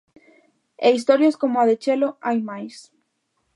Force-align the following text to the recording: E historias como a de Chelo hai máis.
E 0.85 0.89
historias 0.97 1.39
como 1.41 1.55
a 1.57 1.67
de 1.69 1.75
Chelo 1.83 2.09
hai 2.27 2.37
máis. 2.49 2.75